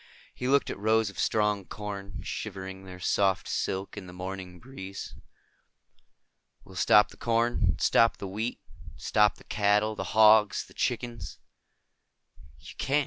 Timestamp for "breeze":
4.59-5.13